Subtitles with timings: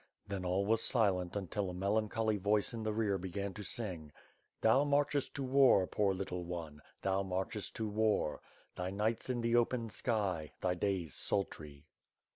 [0.27, 4.11] Then all was silent imtil a melancholy voice in the rear began sing:"
[4.63, 8.41] Thou marchest to irar, poor Utile one Thou marchest to war!
[8.75, 11.85] Thy nights in the open sky, Thy days sultry."